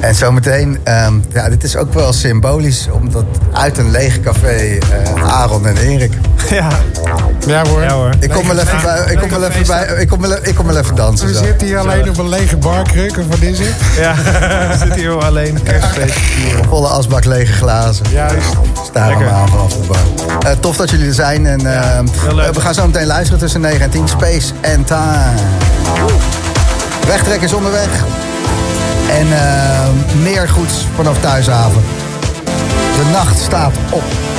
En 0.00 0.14
zometeen, 0.14 0.78
ehm 0.82 1.14
ja, 1.32 1.48
dit 1.48 1.64
is 1.64 1.76
ook 1.76 1.94
wel 1.94 2.12
symbolisch, 2.12 2.88
omdat 2.90 3.24
uit 3.52 3.78
een 3.78 3.90
leeg 3.90 4.20
café 4.20 4.78
eh, 4.78 5.38
Aaron 5.40 5.66
en 5.66 5.76
Erik. 5.76 6.12
Ja. 6.50 6.68
Ja 7.46 7.66
hoor. 7.66 7.82
Ja 7.82 7.92
hoor. 7.92 8.10
Ik 8.20 8.30
kom 8.30 8.46
wel 8.46 8.58
even 8.58 8.82
bij, 8.82 9.12
ik 9.12 9.18
kom 9.18 9.28
wel 9.28 9.44
even 9.48 9.66
bij, 9.66 9.86
ik 9.98 10.08
kom 10.08 10.20
wel, 10.20 10.36
ik 10.42 10.54
kom 10.54 10.66
wel 10.66 10.76
even 10.76 10.94
dansen. 10.94 11.26
We 11.26 11.34
zo. 11.34 11.44
zitten 11.44 11.66
hier 11.66 11.78
alleen 11.78 12.08
op 12.08 12.18
een 12.18 12.28
lege 12.28 12.56
barkruk, 12.56 13.18
of 13.18 13.26
wat 13.28 13.40
is 13.40 13.58
het? 13.58 13.74
Ja, 13.98 14.14
we 14.70 14.76
zitten 14.78 15.00
hier 15.00 15.24
alleen 15.24 15.62
kerstfeest. 15.62 16.18
Volle 16.68 16.88
asbak 16.88 17.24
lege 17.24 17.52
glazen. 17.52 18.06
Juist. 18.10 18.46
Staan 18.84 19.14
allemaal 19.14 19.32
aan 19.32 19.48
vanaf 19.48 19.72
de 19.72 19.86
bar. 19.86 20.50
Eh, 20.50 20.58
tof 20.60 20.76
dat 20.76 20.90
jullie 20.90 21.06
er 21.08 21.14
zijn. 21.14 21.46
En, 21.46 21.58
ehm, 21.74 22.06
eh, 22.38 22.48
we 22.48 22.60
gaan 22.60 22.74
zo 22.74 22.86
meteen 22.86 23.06
luisteren 23.06 23.38
tussen 23.38 23.60
9 23.60 23.80
en 23.80 23.90
10. 23.90 24.08
Space 24.08 24.52
and 24.76 24.86
Time. 24.86 25.34
Wegtrek 27.06 27.42
is 27.42 27.52
onderweg. 27.52 28.04
En 29.14 29.32
ehm, 29.32 30.22
meer 30.22 30.48
goeds 30.48 30.86
vanaf 30.94 31.20
Thuishaven. 31.20 31.82
De 32.96 33.10
nacht 33.12 33.38
staat 33.38 33.76
op. 33.90 34.33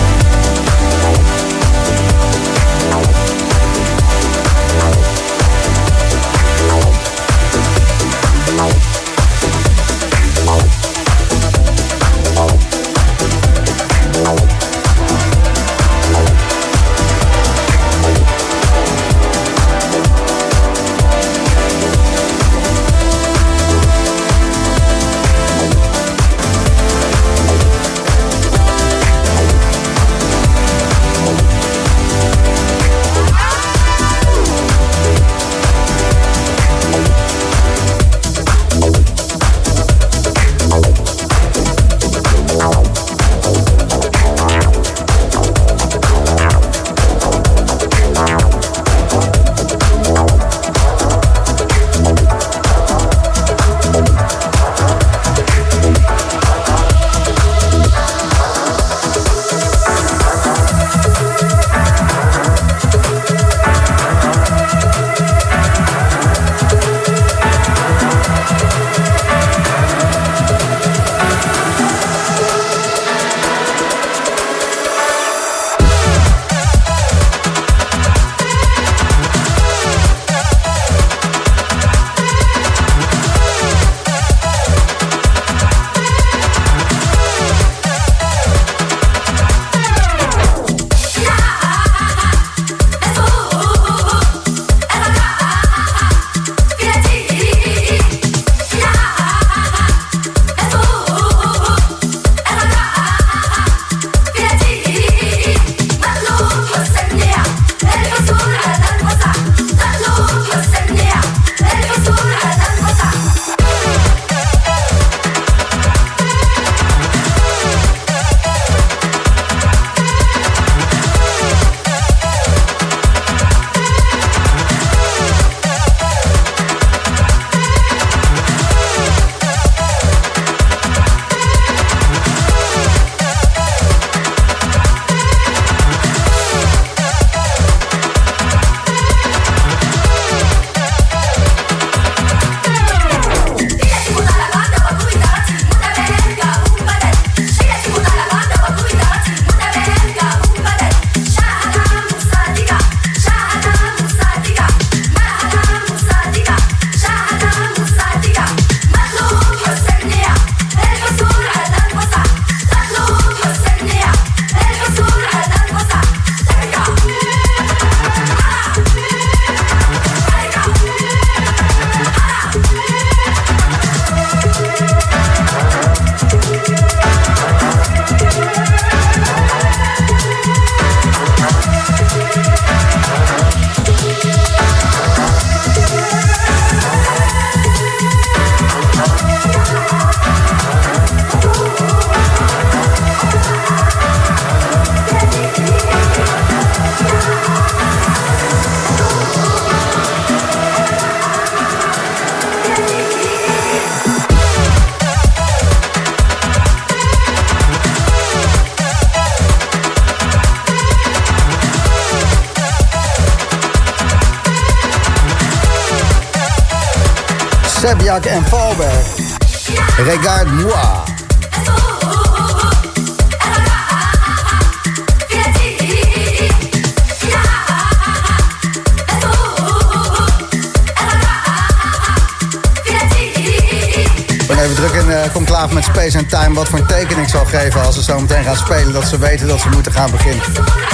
Dat 238.95 239.07
ze 239.07 239.17
weten 239.17 239.47
dat 239.47 239.59
ze 239.59 239.69
moeten 239.69 239.91
gaan 239.91 240.11
beginnen. 240.11 240.43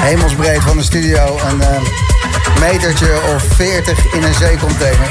Hemelsbreed 0.01 0.61
van 0.61 0.77
de 0.77 0.83
studio. 0.83 1.39
Een 1.49 1.57
uh, 1.57 1.67
metertje 2.59 3.21
of 3.35 3.43
40 3.43 4.13
in 4.13 4.23
een 4.23 4.33
zeecontainer. 4.33 5.07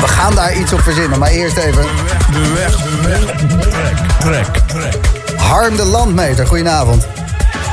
We 0.00 0.08
gaan 0.08 0.34
daar 0.34 0.56
iets 0.56 0.72
op 0.72 0.80
verzinnen. 0.80 1.18
Maar 1.18 1.30
eerst 1.30 1.56
even... 1.56 1.82
De 2.32 2.52
weg, 2.54 2.76
de 2.76 3.08
weg. 3.08 3.20
Trek, 4.18 4.46
trek, 4.46 4.56
trek. 4.66 4.96
Harm 5.36 5.76
de 5.76 5.84
Landmeter, 5.84 6.46
goedenavond. 6.46 7.06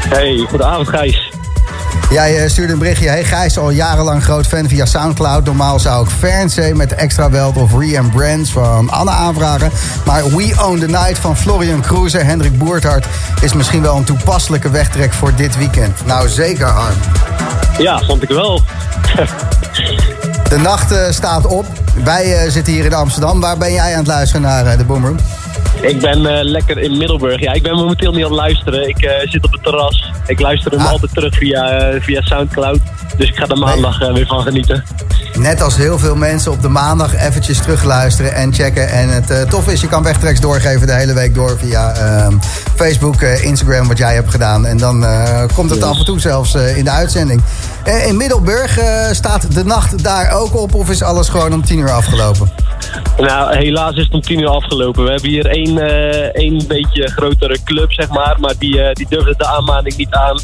Hey, 0.10 0.46
goedenavond 0.50 0.88
Gijs. 0.88 1.35
Jij 2.10 2.44
uh, 2.44 2.50
stuurde 2.50 2.74
een 2.74 2.80
berichtje. 2.80 3.08
Hey 3.08 3.24
Gijs, 3.24 3.58
al 3.58 3.70
jarenlang 3.70 4.24
groot 4.24 4.48
fan 4.48 4.68
via 4.68 4.86
Soundcloud. 4.86 5.46
Normaal 5.46 5.80
zou 5.80 6.06
ik 6.06 6.12
Fernseh 6.12 6.74
met 6.74 6.94
Extra 6.94 7.30
Weld 7.30 7.58
of 7.58 7.72
Re 7.80 8.00
and 8.00 8.12
Brands 8.12 8.52
van 8.52 8.90
Anne 8.90 9.12
aanvragen. 9.12 9.72
Maar 10.06 10.24
We 10.24 10.54
Own 10.66 10.80
the 10.80 10.88
Night 10.88 11.20
van 11.20 11.38
Florian 11.38 11.82
Kroeser, 11.82 12.26
Hendrik 12.26 12.58
Boerthart... 12.58 13.06
is 13.42 13.54
misschien 13.54 13.82
wel 13.82 13.98
een 13.98 14.04
toepasselijke 14.04 14.70
wegtrek 14.70 15.14
voor 15.14 15.36
dit 15.36 15.58
weekend. 15.58 16.06
Nou, 16.06 16.30
zeker 16.30 16.66
Harm. 16.66 16.96
Ja, 17.78 18.00
vond 18.04 18.24
ik 18.24 18.30
wel. 18.30 18.62
de 20.50 20.58
nacht 20.58 20.92
uh, 20.92 21.10
staat 21.10 21.46
op. 21.46 21.66
Wij 22.04 22.46
uh, 22.46 22.52
zitten 22.52 22.74
hier 22.74 22.86
in 22.86 22.94
Amsterdam. 22.94 23.40
Waar 23.40 23.58
ben 23.58 23.74
jij 23.74 23.92
aan 23.92 23.98
het 23.98 24.08
luisteren 24.08 24.42
naar 24.42 24.78
de 24.78 24.86
Boomroom? 24.86 25.18
Ik 25.82 26.00
ben 26.00 26.22
lekker 26.44 26.78
in 26.78 26.98
Middelburg. 26.98 27.40
Ja, 27.40 27.54
ik 27.54 27.64
ben 27.64 27.76
momenteel 27.76 28.12
niet 28.12 28.24
aan 28.24 28.32
het 28.32 28.40
luisteren. 28.40 28.88
Ik 28.88 29.10
zit 29.24 29.46
op 29.46 29.52
het 29.52 29.64
terras. 29.64 30.12
Ik 30.28 30.40
luister 30.40 30.72
hem 30.72 30.80
ah. 30.80 30.92
altijd 30.92 31.14
terug 31.14 31.36
via, 31.36 31.94
uh, 31.94 32.02
via 32.02 32.22
Soundcloud. 32.22 32.80
Dus 33.18 33.30
ik 33.30 33.36
ga 33.36 33.48
er 33.48 33.58
maandag 33.58 34.00
weer 34.14 34.28
van 34.28 34.42
genieten. 34.42 34.84
Net 35.40 35.62
als 35.62 35.76
heel 35.78 36.00
veel 36.00 36.16
mensen 36.16 36.52
op 36.52 36.62
de 36.62 36.70
maandag 36.70 37.16
eventjes 37.16 37.58
terugluisteren 37.58 38.34
en 38.34 38.54
checken. 38.54 38.90
En 38.90 39.10
het 39.10 39.50
tof 39.50 39.68
is, 39.68 39.82
je 39.82 39.88
kan 39.88 40.04
wegtreks 40.04 40.40
doorgeven 40.40 40.88
de 40.88 40.94
hele 40.94 41.14
week 41.14 41.34
door 41.36 41.58
via 41.60 41.94
ehm, 41.94 42.34
Facebook, 42.76 43.22
Instagram, 43.22 43.88
wat 43.88 43.98
jij 43.98 44.14
hebt 44.14 44.32
gedaan. 44.32 44.66
En 44.66 44.78
dan 44.78 45.06
komt 45.54 45.70
het 45.70 45.80
yes. 45.80 45.88
af 45.88 45.98
en 45.98 46.06
toe 46.06 46.20
zelfs 46.20 46.56
in 46.56 46.84
de 46.84 46.90
uitzending. 46.90 47.42
in 48.08 48.18
Middelburg 48.18 48.80
staat 49.12 49.54
de 49.54 49.66
nacht 49.66 50.04
daar 50.04 50.32
ook 50.32 50.56
op 50.56 50.74
of 50.74 50.90
is 50.90 51.02
alles 51.02 51.30
gewoon 51.30 51.54
om 51.54 51.64
tien 51.64 51.80
uur 51.80 51.92
afgelopen? 51.92 52.52
Nou, 53.18 53.58
helaas 53.58 53.96
is 53.96 54.04
het 54.04 54.14
om 54.14 54.22
tien 54.22 54.40
uur 54.40 54.48
afgelopen. 54.48 55.04
We 55.04 55.12
hebben 55.12 55.30
hier 55.30 55.46
één, 55.46 55.78
uh, 55.78 56.36
één 56.36 56.68
beetje 56.68 57.08
grotere 57.08 57.58
club, 57.64 57.92
zeg 57.92 58.10
maar. 58.10 58.36
Maar 58.40 58.54
die, 58.60 58.78
uh, 58.78 58.94
die 58.94 59.06
durfde 59.10 59.34
de 59.38 59.46
aanmaning 59.48 59.98
niet 59.98 60.14
aan. 60.14 60.40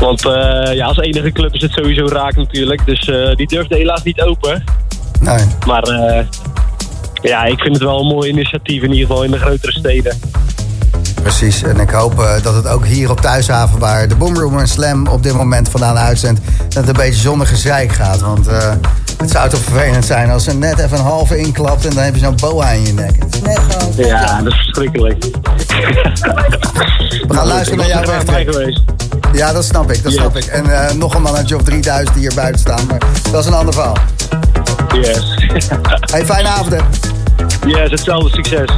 Want 0.00 0.26
uh, 0.26 0.74
ja, 0.74 0.86
als 0.86 0.98
enige 0.98 1.32
club 1.32 1.54
is 1.54 1.62
het 1.62 1.72
sowieso 1.72 2.06
raak 2.06 2.36
natuurlijk. 2.36 2.86
Dus 2.86 3.10
die 3.36 3.46
durfde 3.46 3.76
helaas 3.76 4.02
niet 4.02 4.20
open. 4.20 4.64
Nee. 5.20 5.44
Maar 5.66 5.88
ja, 7.22 7.44
ik 7.44 7.60
vind 7.60 7.74
het 7.74 7.82
wel 7.82 8.00
een 8.00 8.06
mooi 8.06 8.30
initiatief 8.30 8.82
in 8.82 8.92
ieder 8.92 9.06
geval 9.06 9.22
in 9.22 9.30
de 9.30 9.38
grotere 9.38 9.72
steden. 9.72 10.18
Precies, 11.22 11.62
en 11.62 11.80
ik 11.80 11.90
hoop 11.90 12.16
dat 12.42 12.54
het 12.54 12.68
ook 12.68 12.86
hier 12.86 13.10
op 13.10 13.20
Thuishaven... 13.20 13.78
waar 13.78 14.08
de 14.08 14.16
Boomroom 14.16 14.58
en 14.58 14.68
Slam 14.68 15.06
op 15.06 15.22
dit 15.22 15.34
moment 15.34 15.68
vandaan 15.68 15.96
uitzendt... 15.96 16.40
dat 16.58 16.74
het 16.74 16.88
een 16.88 17.04
beetje 17.04 17.20
zonnige 17.20 17.56
zeik 17.56 17.92
gaat. 17.92 18.20
Want 18.20 18.48
het 19.24 19.32
zou 19.32 19.48
toch 19.48 19.60
vervelend 19.60 20.04
zijn 20.04 20.30
als 20.30 20.46
er 20.46 20.56
net 20.56 20.78
even 20.78 20.98
een 20.98 21.04
halve 21.04 21.38
inklapt... 21.38 21.86
en 21.86 21.94
dan 21.94 22.04
heb 22.04 22.14
je 22.14 22.20
zo'n 22.20 22.36
boa 22.36 22.68
in 22.68 22.86
je 22.86 22.92
nek. 22.92 23.16
Het 23.18 23.34
is 23.34 23.40
net 23.40 23.58
gewoon... 23.58 24.06
Ja, 24.06 24.42
dat 24.42 24.52
is 24.52 24.58
verschrikkelijk. 24.58 25.24
We 27.28 27.34
gaan 27.34 27.46
luisteren 27.46 27.78
naar 27.78 27.88
jouw 27.88 28.04
wegtrek. 28.04 28.78
Ja, 29.32 29.52
dat 29.52 29.64
snap 29.64 29.90
ik, 29.90 30.02
dat 30.02 30.12
snap 30.12 30.36
ik. 30.36 30.44
En 30.44 30.66
uh, 30.66 30.90
nog 30.90 31.14
een 31.14 31.22
mannetje 31.22 31.56
of 31.56 31.62
3000 31.62 32.14
die 32.14 32.22
hier 32.22 32.34
buiten 32.34 32.60
staan. 32.60 32.86
Maar 32.86 32.98
dat 33.30 33.40
is 33.40 33.46
een 33.46 33.54
ander 33.54 33.74
verhaal. 33.74 33.96
Yes. 35.00 35.34
hey, 36.12 36.24
fijne 36.24 36.48
avond, 36.48 36.72
hè. 36.72 36.80
Yes, 37.66 37.90
hetzelfde. 37.90 38.28
Succes. 38.28 38.70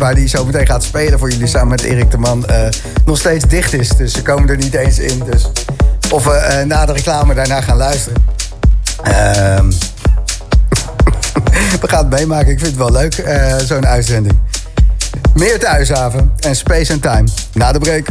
Waar 0.00 0.12
hij 0.12 0.28
zo 0.28 0.44
meteen 0.44 0.66
gaat 0.66 0.82
spelen 0.82 1.18
voor 1.18 1.30
jullie 1.30 1.46
samen 1.46 1.68
met 1.68 1.82
Erik 1.82 2.10
de 2.10 2.18
Man 2.18 2.46
eh, 2.46 2.68
nog 3.04 3.18
steeds 3.18 3.44
dicht 3.44 3.72
is. 3.72 3.88
Dus 3.88 4.12
ze 4.12 4.22
komen 4.22 4.48
er 4.48 4.56
niet 4.56 4.74
eens 4.74 4.98
in. 4.98 5.22
Dus 5.30 5.50
of 6.10 6.24
we 6.24 6.32
eh, 6.32 6.66
na 6.66 6.86
de 6.86 6.92
reclame 6.92 7.34
daarna 7.34 7.60
gaan 7.60 7.76
luisteren. 7.76 8.24
Ehm, 9.02 9.66
we 11.80 11.88
gaan 11.88 11.98
het 11.98 12.18
meemaken. 12.18 12.52
Ik 12.52 12.58
vind 12.58 12.70
het 12.70 12.76
wel 12.76 12.92
leuk, 12.92 13.14
eh, 13.14 13.56
zo'n 13.56 13.86
uitzending. 13.86 14.38
Meer 15.34 15.58
thuishaven 15.58 16.32
en 16.40 16.56
Space 16.56 16.92
and 16.92 17.02
Time 17.02 17.28
na 17.52 17.72
de 17.72 17.78
break. 17.78 18.06